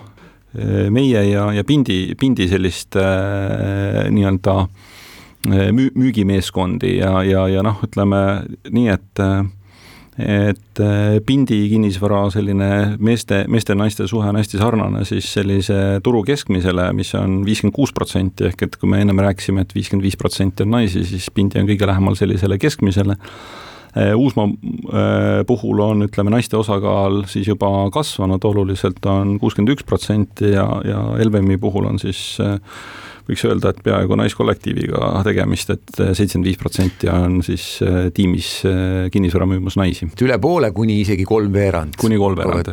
meie 0.92 1.22
ja, 1.30 1.46
ja 1.52 1.64
Pindi, 1.64 2.14
Pindi 2.18 2.48
sellist 2.48 2.96
äh, 3.00 4.08
nii-öelda 4.12 4.56
äh, 4.60 5.70
müü-, 5.72 5.92
müügimeeskondi 5.96 6.98
ja, 6.98 7.22
ja, 7.24 7.46
ja 7.48 7.64
noh, 7.64 7.80
ütleme 7.84 8.20
nii, 8.68 8.88
et 8.92 9.22
äh, 9.22 9.40
et 10.19 10.81
äh, 10.81 11.21
Pindi 11.25 11.57
kinnisvara 11.71 12.26
selline 12.35 12.99
meeste, 13.00 13.42
meeste-naiste 13.49 14.04
suhe 14.11 14.28
on 14.28 14.37
hästi 14.37 14.61
sarnane 14.61 15.07
siis 15.09 15.31
sellise 15.33 15.78
turu 16.04 16.21
keskmisele, 16.26 16.90
mis 16.97 17.14
on 17.16 17.40
viiskümmend 17.47 17.76
kuus 17.76 17.95
protsenti, 17.97 18.50
ehk 18.50 18.66
et 18.66 18.76
kui 18.76 18.90
me 18.92 19.00
ennem 19.00 19.23
rääkisime, 19.25 19.64
et 19.64 19.73
viiskümmend 19.73 20.04
viis 20.04 20.19
protsenti 20.21 20.66
on 20.66 20.75
naisi, 20.76 21.04
siis 21.09 21.31
Pindi 21.33 21.62
on 21.62 21.71
kõige 21.71 21.88
lähemal 21.88 22.19
sellisele 22.19 22.61
keskmisele. 22.61 23.16
Äh, 23.97 24.12
Uusmaa 24.16 24.50
äh, 24.52 25.38
puhul 25.49 25.81
on, 25.81 26.04
ütleme, 26.04 26.35
naiste 26.37 26.61
osakaal 26.61 27.23
siis 27.33 27.49
juba 27.49 27.71
kasvanud 27.92 28.45
oluliselt, 28.52 29.00
on 29.09 29.38
kuuskümmend 29.40 29.73
üks 29.78 29.88
protsenti 29.88 30.52
ja, 30.52 30.69
ja 30.85 31.07
Elvemi 31.25 31.57
puhul 31.61 31.88
on 31.88 32.00
siis 32.02 32.37
võiks 33.28 33.44
öelda, 33.46 33.72
et 33.72 33.82
peaaegu 33.84 34.16
naiskollektiiviga 34.18 35.10
tegemist 35.26 35.72
et, 35.74 35.84
et 35.92 36.16
seitsekümmend 36.16 36.48
viis 36.48 36.60
protsenti 36.60 37.10
on 37.12 37.38
siis 37.46 37.66
äh, 37.84 38.08
tiimis 38.14 38.50
äh, 38.68 39.08
kinnisvara 39.12 39.46
müümas 39.48 39.76
naisi. 39.80 40.08
üle 40.24 40.38
poole 40.42 40.72
kuni 40.74 41.00
isegi 41.02 41.26
kolmveerand. 41.28 41.96
kuni 42.00 42.18
kolmveerand. 42.20 42.72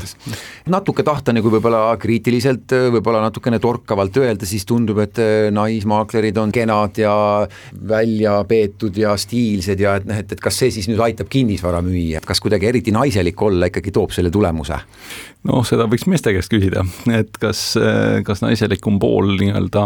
natuke 0.73 1.05
tahta 1.07 1.35
nagu 1.35 1.51
võib-olla 1.53 1.83
kriitiliselt, 2.01 2.75
võib-olla 2.95 3.23
natukene 3.27 3.61
torkavalt 3.63 4.21
öelda, 4.21 4.49
siis 4.49 4.65
tundub, 4.69 5.01
et 5.05 5.21
äh, 5.21 5.49
naismaaklerid 5.55 6.37
on 6.41 6.53
kenad 6.55 6.99
ja 7.01 7.15
välja 7.89 8.39
peetud 8.49 8.97
ja 8.97 9.15
stiilsed 9.19 9.79
ja 9.79 9.97
et 9.99 10.07
noh, 10.09 10.19
et, 10.19 10.35
et 10.35 10.43
kas 10.43 10.61
see 10.63 10.73
siis 10.73 10.89
nüüd 10.91 11.01
aitab 11.03 11.29
kinnisvara 11.31 11.83
müüa, 11.85 12.23
kas 12.25 12.41
kuidagi 12.43 12.69
eriti 12.69 12.95
naiselik 12.95 13.41
olla 13.41 13.69
ikkagi 13.69 13.93
toob 13.95 14.15
selle 14.15 14.33
tulemuse? 14.33 14.81
Noh, 15.47 15.63
seda 15.67 15.87
võiks 15.89 16.07
meeste 16.09 16.33
käest 16.35 16.51
küsida, 16.51 16.83
et 17.15 17.39
kas, 17.39 17.61
kas 18.27 18.43
naiselikum 18.43 18.99
pool 18.99 19.35
nii-öelda 19.39 19.85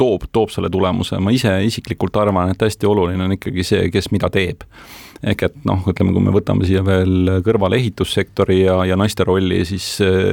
toob, 0.00 0.28
toob 0.34 0.52
selle 0.54 0.70
tulemuse, 0.72 1.20
ma 1.22 1.34
ise 1.34 1.54
isiklikult 1.68 2.16
arvan, 2.20 2.50
et 2.54 2.66
hästi 2.66 2.90
oluline 2.90 3.28
on 3.28 3.38
ikkagi 3.38 3.66
see, 3.66 3.88
kes 3.94 4.10
mida 4.14 4.30
teeb. 4.34 4.66
Ehk 5.24 5.40
et 5.46 5.54
noh, 5.64 5.80
ütleme, 5.88 6.12
kui 6.12 6.20
me 6.20 6.32
võtame 6.34 6.66
siia 6.68 6.82
veel 6.84 7.38
kõrvale 7.46 7.78
ehitussektori 7.80 8.58
ja, 8.58 8.74
ja 8.84 8.96
naiste 9.00 9.24
rolli, 9.24 9.62
siis 9.64 9.86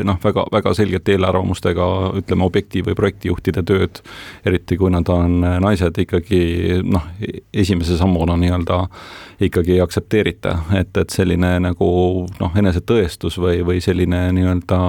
noh, 0.04 0.18
väga, 0.20 0.44
väga 0.52 0.74
selgete 0.76 1.14
eelarvamustega 1.16 1.86
ütleme, 2.20 2.44
objekti 2.44 2.82
või 2.84 2.98
projektijuhtide 2.98 3.64
tööd, 3.64 4.02
eriti 4.44 4.76
kui 4.82 4.92
nad 4.92 5.08
on 5.14 5.40
naised, 5.64 6.02
ikkagi 6.04 6.82
noh, 6.84 7.08
esimese 7.54 7.96
sammuna 8.02 8.36
nii-öelda 8.42 8.82
ikkagi 9.42 9.78
ei 9.78 9.82
aktsepteerita, 9.82 10.58
et, 10.78 10.92
et 10.98 11.14
selline 11.14 11.54
nagu 11.64 11.88
noh, 12.42 12.58
enesetõestus 12.58 13.40
või, 13.42 13.62
või 13.66 13.80
selline 13.82 14.28
nii-öelda 14.36 14.80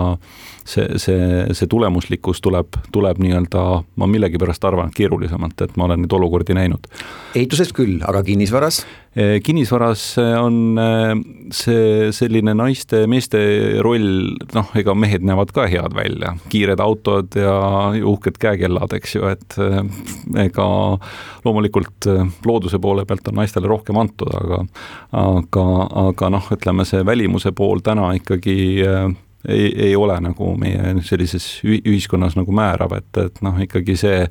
see, 0.64 0.86
see, 0.96 1.46
see 1.52 1.70
tulemuslikkus 1.70 2.40
tuleb, 2.44 2.78
tuleb 2.92 3.20
nii-öelda, 3.22 3.64
ma 3.96 4.08
millegipärast 4.10 4.64
arvan, 4.64 4.92
keerulisemalt, 4.94 5.60
et 5.64 5.76
ma 5.76 5.88
olen 5.88 6.04
neid 6.04 6.18
olukordi 6.18 6.56
näinud. 6.56 6.90
ehituses 7.34 7.72
küll, 7.76 8.00
aga 8.06 8.22
kinnisvaras? 8.26 8.82
Eh, 9.16 9.42
kinnisvaras 9.44 10.16
on 10.40 10.78
eh, 10.80 11.10
see 11.52 12.06
selline 12.16 12.54
naiste-meeste 12.56 13.42
roll, 13.84 14.06
noh, 14.56 14.70
ega 14.80 14.94
mehed 14.96 15.26
näevad 15.28 15.52
ka 15.52 15.66
head 15.68 15.92
välja, 15.92 16.30
kiired 16.48 16.80
autod 16.80 17.36
ja 17.36 17.52
uhked 18.08 18.40
käekellad, 18.40 18.94
eks 18.96 19.18
ju, 19.18 19.26
et 19.28 19.58
eh, 19.60 19.82
ega 20.46 20.66
loomulikult 21.44 22.08
looduse 22.48 22.80
poole 22.80 23.04
pealt 23.04 23.28
on 23.28 23.36
naistele 23.42 23.68
rohkem 23.68 24.00
antud, 24.00 24.32
aga 24.32 24.62
aga, 25.20 25.66
aga 26.06 26.32
noh, 26.32 26.48
ütleme 26.56 26.88
see 26.88 27.04
välimuse 27.04 27.52
pool 27.52 27.84
täna 27.84 28.14
ikkagi 28.16 28.56
ei, 28.72 29.68
ei 29.90 29.96
ole 29.96 30.16
nagu 30.24 30.54
meie 30.56 30.96
sellises 31.04 31.58
ühiskonnas 31.68 32.40
nagu 32.40 32.54
määrav, 32.56 32.96
et, 32.96 33.12
et 33.26 33.44
noh, 33.44 33.60
ikkagi 33.60 34.00
see 34.06 34.22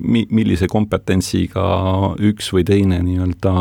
mi-, 0.00 0.26
millise 0.30 0.68
kompetentsiga 0.70 1.66
üks 2.30 2.52
või 2.54 2.64
teine 2.68 3.00
nii-öelda 3.04 3.52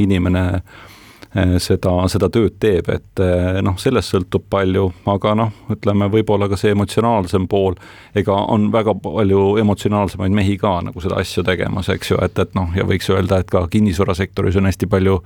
inimene 0.00 0.44
eh, 0.54 1.56
seda, 1.62 1.94
seda 2.12 2.30
tööd 2.32 2.58
teeb, 2.62 2.90
et 2.92 3.22
eh, 3.24 3.60
noh, 3.64 3.78
sellest 3.80 4.14
sõltub 4.14 4.48
palju, 4.50 4.88
aga 5.10 5.34
noh, 5.38 5.54
ütleme 5.74 6.10
võib-olla 6.12 6.50
ka 6.50 6.58
see 6.60 6.74
emotsionaalsem 6.76 7.48
pool, 7.50 7.78
ega 8.16 8.36
on 8.52 8.70
väga 8.74 8.94
palju 9.04 9.56
emotsionaalsemaid 9.64 10.36
mehi 10.36 10.58
ka 10.60 10.78
nagu 10.90 11.04
seda 11.04 11.20
asja 11.22 11.46
tegemas, 11.46 11.90
eks 11.94 12.14
ju, 12.14 12.20
et, 12.24 12.38
et 12.38 12.54
noh, 12.58 12.70
ja 12.76 12.86
võiks 12.88 13.10
öelda, 13.14 13.42
et 13.42 13.50
ka 13.52 13.66
kinnisvarasektoris 13.72 14.60
on 14.60 14.70
hästi 14.70 14.90
palju 14.90 15.20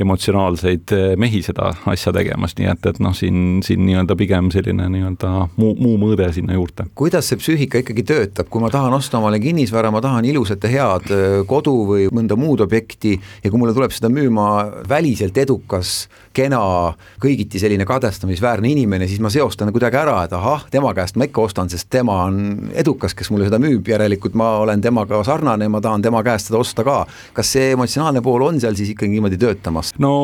emotsionaalseid 0.00 0.92
eh, 0.92 1.04
mehi 1.20 1.40
seda 1.44 1.70
asja 1.88 2.12
tegemas, 2.16 2.54
nii 2.58 2.68
et, 2.72 2.88
et 2.90 2.98
noh, 3.02 3.14
siin, 3.16 3.62
siin 3.64 3.84
nii-öelda 3.86 4.16
pigem 4.18 4.50
selline 4.52 4.88
nii-öelda 4.92 5.30
muu, 5.56 5.72
muu 5.80 5.96
mõõde 6.00 6.28
sinna 6.36 6.56
juurde. 6.56 6.88
kuidas 6.98 7.30
see 7.30 7.40
psüühika 7.40 7.80
ikkagi 7.80 8.04
töötab, 8.06 8.50
kui 8.52 8.60
ma 8.64 8.70
tahan 8.72 8.94
osta 8.96 9.20
omale 9.20 9.40
kinnisvara, 9.42 9.92
ma 9.94 10.02
tahan 10.04 10.28
ilusat 10.28 10.66
ja 10.68 10.72
head 10.74 11.12
eh, 11.16 11.38
kodu 11.48 11.74
või 11.92 12.08
mõnda 12.12 12.36
muud 12.40 12.64
objekti 12.64 13.16
ja 13.16 13.50
kui 13.50 13.60
mulle 13.60 13.76
tuleb 13.76 13.94
seda 13.96 14.12
müüma 14.12 14.48
väliselt 14.88 15.38
edukas, 15.40 16.06
kena, 16.36 16.60
kõigiti 17.22 17.60
selline 17.62 17.86
kadestamisväärne 17.88 18.70
inimene, 18.72 19.08
siis 19.08 19.22
ma 19.24 19.30
seostan 19.32 19.72
kuidagi 19.74 20.00
ära, 20.00 20.18
et 20.26 20.34
ahah, 20.36 20.66
tema 20.72 20.92
käest 20.96 21.16
ma 21.16 21.28
ikka 21.28 21.46
ostan, 21.48 21.70
sest 21.72 21.88
tema 21.92 22.22
on 22.26 22.70
edukas, 22.76 23.16
kes 23.16 23.32
mulle 23.32 23.48
seda 23.48 23.60
müüb, 23.62 23.88
järelikult 23.88 24.36
ma 24.38 24.56
olen 24.62 24.84
temaga 24.84 25.22
sarnane 25.26 25.70
ma 25.72 25.82
tahan 25.84 26.04
tema 26.04 26.22
käest 26.26 26.50
seda 26.50 26.60
osta 26.60 26.84
ka. 26.86 27.02
kas 27.36 27.52
see 27.56 27.72
emotsionaalne 27.74 28.22
pool 28.24 28.44
on 28.46 28.60
seal 28.60 28.76
siis 28.78 28.92
ikkagi 28.94 29.16
niimoodi 29.16 29.40
töötamas? 29.40 29.94
no 30.02 30.14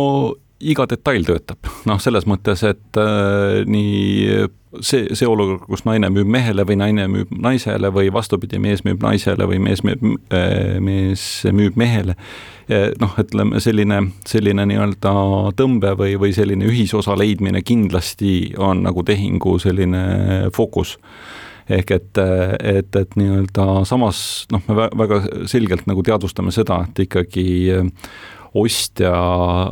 iga 0.62 0.87
detail 0.90 1.25
töötab, 1.26 1.71
noh, 1.88 2.00
selles 2.02 2.28
mõttes, 2.31 2.62
et 2.69 3.00
äh, 3.00 3.62
nii 3.66 4.49
see, 4.81 5.07
see 5.17 5.29
olukord, 5.29 5.67
kus 5.69 5.85
naine 5.87 6.09
müüb 6.12 6.31
mehele 6.33 6.64
või 6.69 6.79
naine 6.81 7.07
müüb 7.11 7.33
naisele 7.45 7.91
või 7.95 8.12
vastupidi, 8.14 8.61
mees 8.62 8.85
müüb 8.87 9.02
naisele 9.05 9.47
või 9.49 9.61
mees 9.62 9.85
müüb 9.87 10.02
äh,, 10.33 10.79
mees 10.81 11.26
müüb 11.52 11.76
mehele 11.81 12.17
eh,. 12.69 12.91
noh, 13.02 13.14
ütleme 13.21 13.61
selline, 13.61 14.00
selline 14.29 14.67
nii-öelda 14.71 15.14
tõmbe 15.59 15.95
või, 15.99 16.17
või 16.21 16.35
selline 16.37 16.69
ühisosa 16.71 17.17
leidmine 17.19 17.62
kindlasti 17.67 18.52
on 18.59 18.85
nagu 18.87 19.05
tehingu 19.07 19.59
selline 19.62 20.05
fookus 20.57 20.99
ehk 21.73 21.93
et, 21.95 22.19
et, 22.19 22.97
et 22.97 23.17
nii-öelda 23.17 23.85
samas 23.88 24.47
noh, 24.52 24.64
me 24.69 24.88
väga 25.05 25.23
selgelt 25.50 25.87
nagu 25.91 26.02
teadvustame 26.07 26.55
seda, 26.55 26.83
et 26.88 27.05
ikkagi 27.07 27.47
ostja 28.54 29.12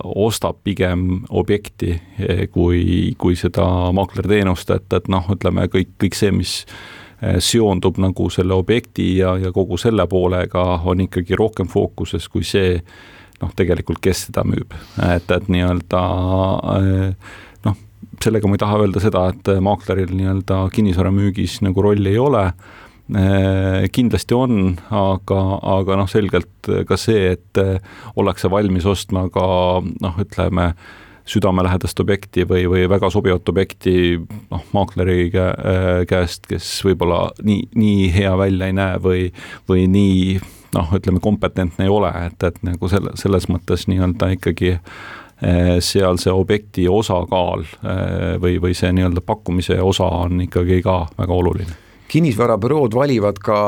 ostab 0.04 0.62
pigem 0.64 1.22
objekti 1.28 1.92
eh, 2.18 2.46
kui, 2.52 3.12
kui 3.18 3.36
seda 3.36 3.66
maaklerteenust, 3.96 4.72
et, 4.72 4.88
et 4.96 5.10
noh, 5.12 5.28
ütleme 5.34 5.66
kõik, 5.72 5.92
kõik 6.00 6.16
see, 6.16 6.32
mis 6.32 6.54
eh, 7.20 7.36
seondub 7.44 8.00
nagu 8.00 8.30
selle 8.32 8.56
objekti 8.56 9.12
ja, 9.18 9.36
ja 9.40 9.52
kogu 9.52 9.78
selle 9.80 10.06
poolega, 10.08 10.64
on 10.88 11.04
ikkagi 11.04 11.36
rohkem 11.38 11.68
fookuses 11.68 12.28
kui 12.32 12.46
see, 12.46 12.78
noh, 13.42 13.52
tegelikult, 13.56 14.00
kes 14.04 14.26
seda 14.28 14.46
müüb, 14.48 14.72
et, 15.10 15.28
et 15.28 15.52
nii-öelda 15.52 16.04
eh, 16.78 17.32
noh, 17.68 17.80
sellega 18.24 18.48
ma 18.48 18.56
ei 18.56 18.64
taha 18.64 18.84
öelda 18.84 19.04
seda, 19.04 19.28
et 19.34 19.54
maakleril 19.60 20.16
nii-öelda 20.16 20.64
kinnisvaramüügis 20.72 21.60
nagu 21.68 21.84
rolli 21.84 22.14
ei 22.14 22.22
ole 22.22 22.48
kindlasti 23.92 24.34
on, 24.36 24.76
aga, 24.94 25.42
aga 25.66 25.98
noh, 25.98 26.08
selgelt 26.10 26.70
ka 26.86 26.98
see, 27.00 27.34
et 27.34 27.60
äh, 27.60 27.78
ollakse 28.18 28.50
valmis 28.50 28.86
ostma 28.86 29.26
ka 29.32 29.46
noh, 29.82 30.20
ütleme, 30.22 30.72
südamelähedast 31.30 32.00
objekti 32.02 32.46
või, 32.48 32.64
või 32.70 32.86
väga 32.90 33.10
sobivat 33.12 33.48
objekti 33.50 33.94
noh, 34.50 34.64
maakleri 34.74 35.28
äh, 35.30 35.90
käest, 36.10 36.46
kes 36.50 36.68
võib-olla 36.86 37.28
nii, 37.46 37.68
nii 37.74 38.08
hea 38.14 38.32
välja 38.38 38.70
ei 38.70 38.78
näe 38.78 39.02
või, 39.02 39.28
või 39.70 39.86
nii 39.90 40.38
noh, 40.76 40.94
ütleme 40.96 41.22
kompetentne 41.22 41.86
ei 41.86 41.92
ole, 41.92 42.12
et, 42.30 42.42
et 42.46 42.62
nagu 42.66 42.90
selle, 42.90 43.14
selles 43.18 43.50
mõttes 43.50 43.88
nii-öelda 43.90 44.34
ikkagi 44.38 44.76
seal 45.80 46.18
see 46.20 46.32
objekti 46.36 46.82
osakaal 46.84 47.62
või, 48.42 48.58
või 48.60 48.74
see 48.76 48.90
nii-öelda 48.92 49.22
pakkumise 49.24 49.78
osa 49.80 50.04
on 50.20 50.42
ikkagi 50.44 50.82
ka 50.84 51.06
väga 51.16 51.32
oluline 51.32 51.78
kinnisvarabürood 52.10 52.94
valivad 52.96 53.38
ka 53.42 53.58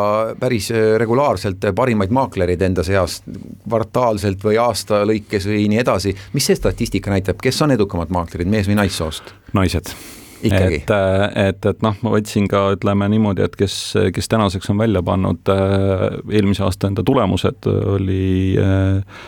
päris 0.40 0.70
äh, 0.74 0.94
regulaarselt 1.02 1.68
parimaid 1.76 2.14
maaklereid 2.14 2.62
enda 2.68 2.86
seast, 2.86 3.28
kvartaalselt 3.66 4.42
või 4.44 4.58
aasta 4.62 5.04
lõikes 5.08 5.46
või 5.50 5.68
nii 5.72 5.82
edasi, 5.84 6.16
mis 6.34 6.50
see 6.50 6.58
statistika 6.58 7.12
näitab, 7.14 7.40
kes 7.42 7.62
on 7.62 7.76
edukamad 7.76 8.12
maaklerid, 8.14 8.50
mees 8.50 8.70
või 8.70 8.80
naissoost? 8.82 9.34
naised 9.52 9.94
Ikkagi. 10.42 10.74
et, 10.74 10.90
äh, 10.90 11.48
et, 11.48 11.66
et 11.66 11.84
noh, 11.84 11.94
ma 12.02 12.14
võtsin 12.16 12.48
ka 12.50 12.64
ütleme 12.74 13.06
niimoodi, 13.12 13.44
et 13.46 13.54
kes, 13.58 13.76
kes 14.14 14.28
tänaseks 14.30 14.72
on 14.72 14.80
välja 14.80 15.02
pannud 15.06 15.52
äh, 15.52 16.08
eelmise 16.32 16.64
aasta 16.66 16.90
enda 16.90 17.04
tulemused, 17.06 17.68
oli 17.68 18.58
äh, 18.58 19.22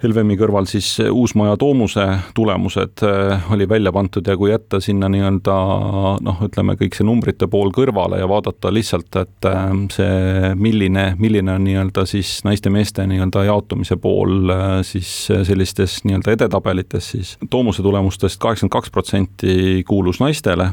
Helvemi 0.00 0.32
kõrval 0.40 0.64
siis 0.64 0.86
Uusmaja 1.12 1.58
Toomuse 1.60 2.06
tulemused 2.32 3.02
äh, 3.04 3.50
oli 3.52 3.66
välja 3.68 3.90
pandud 3.92 4.24
ja 4.24 4.36
kui 4.40 4.48
jätta 4.48 4.78
sinna 4.80 5.10
nii-öelda 5.12 5.56
noh, 6.24 6.38
ütleme 6.46 6.72
kõik 6.80 6.96
see 6.96 7.04
numbrite 7.04 7.50
pool 7.52 7.68
kõrvale 7.76 8.16
ja 8.22 8.28
vaadata 8.30 8.72
lihtsalt, 8.72 9.18
et 9.20 9.48
äh, 9.50 9.66
see, 9.92 10.54
milline, 10.56 11.04
milline 11.20 11.52
on 11.52 11.66
nii-öelda 11.68 12.06
siis 12.08 12.38
naiste-meeste 12.48 13.04
nii-öelda 13.12 13.44
jaotumise 13.50 14.00
pool 14.00 14.48
siis 14.88 15.12
sellistes 15.28 16.00
nii-öelda 16.08 16.32
edetabelites, 16.38 17.12
siis 17.12 17.36
Toomuse 17.50 17.84
tulemustest 17.84 18.40
kaheksakümmend 18.40 18.78
kaks 18.78 18.96
protsenti 18.96 19.84
kuulus 19.88 20.24
naistele 20.24 20.72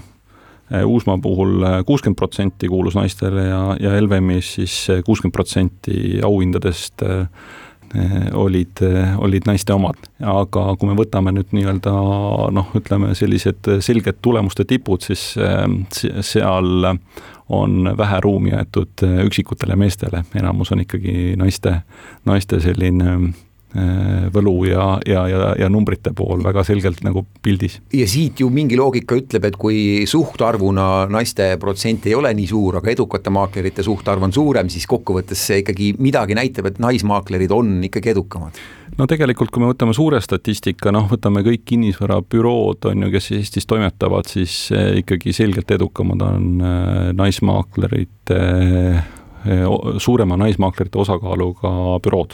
Uusmaa 0.68 1.16
puhul 1.24 1.64
kuuskümmend 1.88 2.20
protsenti 2.20 2.68
kuulus 2.68 2.96
naistele 2.96 3.46
ja, 3.48 3.62
ja 3.80 3.94
LVM-is 4.02 4.50
siis 4.58 4.82
kuuskümmend 5.08 5.36
protsenti 5.36 6.20
auhindadest 6.24 7.04
olid, 8.34 8.82
olid 9.18 9.48
naiste 9.48 9.74
omad. 9.74 10.10
aga 10.20 10.64
kui 10.80 10.90
me 10.90 10.98
võtame 10.98 11.34
nüüd 11.36 11.54
nii-öelda 11.56 11.94
noh, 12.54 12.72
ütleme 12.78 13.14
sellised 13.16 13.70
selged 13.86 14.20
tulemuste 14.22 14.66
tipud, 14.68 15.06
siis 15.06 15.34
seal 16.28 16.88
on 17.48 17.92
vähe 17.98 18.22
ruumi 18.24 18.52
jäetud 18.52 19.06
üksikutele 19.24 19.78
meestele, 19.80 20.26
enamus 20.36 20.74
on 20.76 20.84
ikkagi 20.84 21.36
naiste, 21.40 21.80
naiste 22.28 22.60
selline 22.64 23.18
võlu 24.34 24.54
ja, 24.70 24.86
ja, 25.06 25.26
ja, 25.28 25.50
ja 25.60 25.68
numbrite 25.70 26.14
pool 26.16 26.40
väga 26.44 26.64
selgelt 26.66 27.02
nagu 27.04 27.26
pildis. 27.44 27.78
ja 27.94 28.08
siit 28.08 28.40
ju 28.40 28.48
mingi 28.54 28.78
loogika 28.80 29.18
ütleb, 29.20 29.44
et 29.50 29.58
kui 29.60 30.08
suhtarvuna 30.08 31.08
naiste 31.12 31.50
protsent 31.60 32.08
ei 32.08 32.16
ole 32.16 32.32
nii 32.38 32.48
suur, 32.48 32.80
aga 32.80 32.94
edukate 32.94 33.34
maaklerite 33.34 33.84
suhtarv 33.86 34.24
on 34.24 34.34
suurem, 34.34 34.72
siis 34.72 34.88
kokkuvõttes 34.90 35.44
see 35.50 35.62
ikkagi 35.66 35.92
midagi 36.00 36.38
näitab, 36.38 36.72
et 36.72 36.80
naismaaklerid 36.84 37.54
on 37.54 37.76
ikkagi 37.90 38.14
edukamad 38.16 38.58
no 38.98 39.10
tegelikult, 39.10 39.52
kui 39.52 39.66
me 39.66 39.74
võtame 39.74 39.94
suure 39.98 40.24
statistika, 40.24 40.94
noh, 40.96 41.10
võtame 41.12 41.44
kõik 41.46 41.68
kinnisvarabürood, 41.68 42.88
on 42.90 43.06
ju, 43.06 43.12
kes 43.14 43.32
Eestis 43.36 43.68
toimetavad, 43.70 44.32
siis 44.32 44.72
äh, 44.72 44.96
ikkagi 45.04 45.36
selgelt 45.36 45.76
edukamad 45.76 46.24
on 46.24 46.50
äh, 46.64 47.14
naismaaklerite, 47.18 48.42
suurema 50.04 50.36
naismaaklerite 50.40 50.98
osakaaluga 51.00 51.70
bürood 52.04 52.34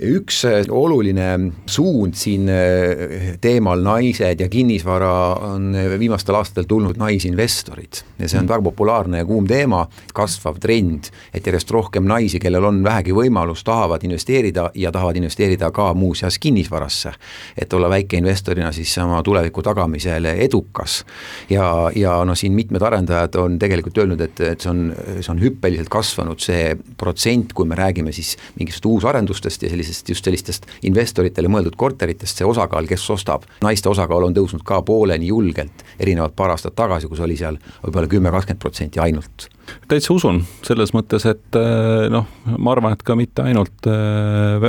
üks 0.00 0.44
äh, 0.48 0.64
oluline 0.72 1.52
suund 1.68 2.16
siin 2.16 2.48
äh, 2.48 3.36
teemal 3.40 3.82
naised 3.84 4.40
ja 4.40 4.48
kinnisvara 4.48 5.12
on 5.50 5.74
äh, 5.76 5.98
viimastel 6.00 6.38
aastatel 6.38 6.68
tulnud 6.68 6.96
naisinvestorid 7.00 8.00
ja 8.18 8.28
see 8.28 8.40
on 8.40 8.48
väga 8.48 8.64
populaarne 8.64 9.20
ja 9.20 9.26
kuum 9.28 9.46
teema, 9.48 9.82
kasvav 10.16 10.58
trend, 10.60 11.10
et 11.34 11.46
järjest 11.46 11.70
rohkem 11.74 12.06
naisi, 12.08 12.40
kellel 12.40 12.64
on 12.68 12.80
vähegi 12.84 13.14
võimalus, 13.16 13.64
tahavad 13.66 14.04
investeerida 14.06 14.70
ja 14.74 14.92
tahavad 14.92 15.20
investeerida 15.20 15.70
ka 15.74 15.90
muuseas 15.94 16.38
kinnisvarasse. 16.40 17.12
et 17.58 17.72
olla 17.72 17.90
väikeinvestorina 17.90 18.72
siis 18.72 18.96
oma 18.98 19.22
tuleviku 19.22 19.62
tagamisel 19.62 20.24
edukas. 20.32 21.04
ja, 21.50 21.90
ja 21.94 22.16
noh, 22.24 22.36
siin 22.36 22.56
mitmed 22.56 22.82
arendajad 22.82 23.36
on 23.36 23.58
tegelikult 23.58 23.98
öelnud, 23.98 24.20
et, 24.20 24.40
et 24.40 24.60
see 24.60 24.70
on, 24.70 24.82
see 25.20 25.32
on 25.32 25.42
hüppeliselt 25.42 25.92
kasvanud, 25.92 26.40
see 26.40 26.76
protsent, 26.96 27.52
kui 27.52 27.68
me 27.68 27.76
räägime 27.76 28.12
siis 28.12 28.36
mingist 28.58 28.86
uusarendustest 28.86 29.62
ja 29.62 29.70
sellisest 29.70 29.89
sellisest, 29.90 30.08
just 30.08 30.24
sellistest 30.24 30.66
investoritele 30.86 31.50
mõeldud 31.50 31.76
korteritest, 31.76 32.38
see 32.38 32.46
osakaal, 32.46 32.86
kes 32.86 33.04
ostab, 33.10 33.46
naiste 33.64 33.90
osakaal 33.90 34.28
on 34.28 34.34
tõusnud 34.36 34.64
ka 34.66 34.82
pooleni 34.82 35.30
julgelt, 35.30 35.84
erinevalt 35.98 36.36
paar 36.36 36.54
aastat 36.54 36.74
tagasi, 36.74 37.08
kus 37.08 37.20
oli 37.20 37.36
seal 37.36 37.58
võib-olla 37.82 38.10
kümme, 38.10 38.30
kakskümmend 38.30 38.62
protsenti 38.62 39.00
ainult 39.00 39.48
täitsa 39.90 40.12
usun, 40.14 40.40
selles 40.66 40.92
mõttes, 40.94 41.24
et 41.28 41.58
eh, 41.58 42.06
noh, 42.12 42.26
ma 42.56 42.74
arvan, 42.74 42.94
et 42.94 43.02
ka 43.06 43.16
mitte 43.18 43.44
ainult 43.46 43.88
eh, 43.90 44.66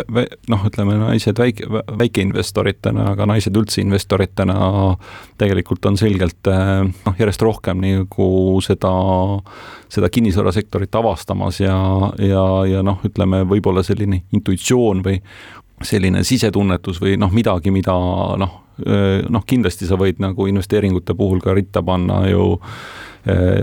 noh, 0.52 0.66
ütleme 0.68 0.98
naised 1.00 1.40
väike, 1.42 1.68
väikeinvestoritena, 2.02 3.12
aga 3.14 3.28
naised 3.30 3.58
üldse 3.58 3.82
investoritena 3.84 4.58
tegelikult 5.42 5.86
on 5.90 6.00
selgelt 6.02 6.52
eh, 6.52 6.74
noh, 6.90 7.20
järjest 7.20 7.46
rohkem 7.46 7.82
nagu 7.84 8.32
seda, 8.66 8.94
seda 9.92 10.12
kinnisvarasektorit 10.14 11.00
avastamas 11.02 11.62
ja, 11.64 11.78
ja, 12.22 12.46
ja 12.70 12.86
noh, 12.86 13.02
ütleme 13.08 13.44
võib-olla 13.50 13.86
selline 13.86 14.24
intuitsioon 14.36 15.06
või 15.06 15.22
selline 15.86 16.26
sisetunnetus 16.26 17.00
või 17.02 17.16
noh, 17.18 17.32
midagi, 17.34 17.74
mida 17.74 17.94
noh, 18.38 18.58
noh, 18.82 19.46
kindlasti 19.46 19.88
sa 19.90 19.98
võid 20.00 20.22
nagu 20.22 20.46
investeeringute 20.50 21.16
puhul 21.18 21.42
ka 21.44 21.56
ritta 21.58 21.82
panna 21.86 22.24
ju 22.30 22.56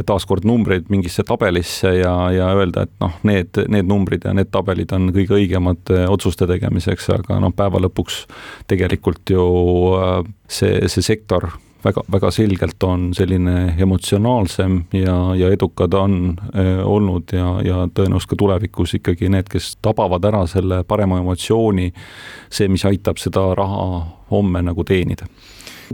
taaskord 0.06 0.44
numbreid 0.46 0.86
mingisse 0.92 1.24
tabelisse 1.26 1.90
ja, 1.98 2.14
ja 2.30 2.50
öelda, 2.54 2.84
et 2.86 2.92
noh, 3.02 3.16
need, 3.26 3.58
need 3.68 3.88
numbrid 3.90 4.26
ja 4.28 4.34
need 4.36 4.52
tabelid 4.54 4.92
on 4.94 5.10
kõige 5.14 5.34
õigemad 5.40 5.94
eh, 5.94 6.04
otsuste 6.10 6.46
tegemiseks, 6.46 7.08
aga 7.16 7.40
noh, 7.42 7.54
päeva 7.56 7.82
lõpuks 7.82 8.20
tegelikult 8.70 9.34
ju 9.34 9.46
eh, 9.98 10.20
see, 10.46 10.76
see 10.86 11.06
sektor 11.12 11.50
väga, 11.84 12.02
väga 12.12 12.30
selgelt 12.30 12.82
on 12.82 13.08
selline 13.14 13.74
emotsionaalsem 13.78 14.82
ja, 14.92 15.16
ja 15.34 15.50
edukad 15.52 15.94
on 15.94 16.36
äh, 16.54 16.86
olnud 16.86 17.32
ja, 17.32 17.52
ja 17.64 17.84
tõenäoliselt 17.94 18.32
ka 18.32 18.38
tulevikus 18.38 18.94
ikkagi 18.98 19.30
need, 19.32 19.48
kes 19.50 19.76
tabavad 19.82 20.24
ära 20.24 20.44
selle 20.50 20.82
parema 20.88 21.20
emotsiooni, 21.22 21.92
see, 22.50 22.68
mis 22.68 22.84
aitab 22.88 23.20
seda 23.22 23.50
raha 23.58 23.86
homme 24.30 24.62
nagu 24.62 24.84
teenida 24.84 25.28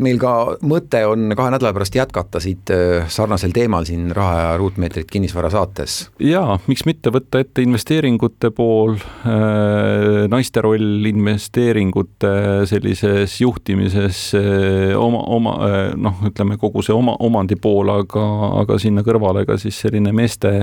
meil 0.02 0.18
ka 0.20 0.32
mõte 0.66 1.00
on 1.08 1.34
kahe 1.36 1.52
nädala 1.54 1.72
pärast 1.76 1.96
jätkata 1.96 2.40
siit 2.42 2.70
äh, 2.74 3.06
sarnasel 3.12 3.54
teemal 3.54 3.86
siin 3.88 4.10
Raha 4.14 4.36
ja 4.40 4.50
ruutmeetrit 4.60 5.10
kinnisvara 5.10 5.50
saates. 5.52 6.10
jaa, 6.22 6.58
miks 6.66 6.84
mitte 6.88 7.12
võtta 7.14 7.42
ette 7.44 7.64
investeeringute 7.64 8.50
pool, 8.54 8.96
äh, 9.26 10.24
naiste 10.32 10.64
roll 10.64 11.06
investeeringute 11.10 12.34
sellises 12.70 13.40
juhtimises, 13.40 14.26
äh, 14.38 14.94
oma, 14.98 15.24
oma 15.38 15.56
noh, 15.96 16.22
ütleme 16.28 16.58
kogu 16.60 16.82
see 16.84 16.94
oma, 16.94 17.16
omandi 17.24 17.56
pool, 17.56 17.92
aga, 17.94 18.24
aga 18.62 18.78
sinna 18.82 19.04
kõrvale 19.06 19.46
ka 19.48 19.58
siis 19.60 19.78
selline 19.84 20.12
meeste 20.14 20.54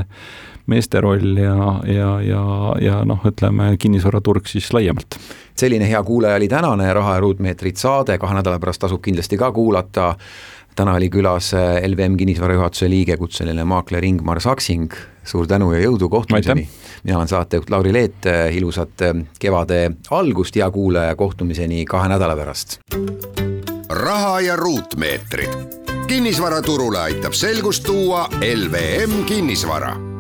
meeste 0.65 1.01
roll 1.01 1.37
ja, 1.37 1.55
ja, 1.87 2.09
ja, 2.21 2.43
ja 2.81 2.99
noh, 3.07 3.21
ütleme 3.27 3.75
kinnisvaraturg 3.81 4.47
siis 4.49 4.71
laiemalt. 4.73 5.17
selline 5.57 5.87
hea 5.89 5.99
kuulaja 6.03 6.35
oli 6.39 6.47
tänane 6.47 6.93
Raha 6.93 7.15
ja 7.17 7.21
ruutmeetrit 7.21 7.77
saade, 7.77 8.17
kahe 8.17 8.37
nädala 8.37 8.59
pärast 8.59 8.81
tasub 8.81 9.01
kindlasti 9.21 9.37
ka 9.37 9.51
kuulata. 9.51 10.15
täna 10.75 10.93
oli 10.93 11.09
külas 11.09 11.51
LVM 11.87 12.15
kinnisvara 12.17 12.53
juhatuse 12.53 12.89
liige, 12.89 13.17
kutseline 13.17 13.63
maakler 13.63 14.03
Ingmar 14.03 14.39
Saksing, 14.41 14.91
suur 15.23 15.47
tänu 15.47 15.73
ja 15.73 15.81
jõudu, 15.83 16.09
kohtumiseni! 16.09 16.67
mina 17.03 17.17
olen 17.17 17.27
saatejuht 17.27 17.69
Lauri 17.69 17.93
Leet, 17.93 18.25
ilusat 18.51 19.03
kevade 19.39 19.91
algust, 20.11 20.55
hea 20.55 20.71
kuulaja, 20.71 21.15
kohtumiseni 21.15 21.85
kahe 21.85 22.07
nädala 22.09 22.35
pärast! 22.35 22.79
raha 23.89 24.39
ja 24.39 24.55
ruutmeetrid 24.55 26.07
kinnisvaraturule 26.07 26.99
aitab 26.99 27.35
selgust 27.35 27.83
tuua 27.83 28.29
LVM 28.39 29.23
kinnisvara 29.27 30.10